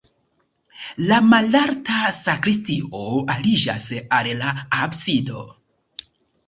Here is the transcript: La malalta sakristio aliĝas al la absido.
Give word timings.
La 1.11 1.19
malalta 1.33 1.99
sakristio 2.21 3.05
aliĝas 3.37 3.87
al 4.21 4.35
la 4.43 4.59
absido. 4.83 5.49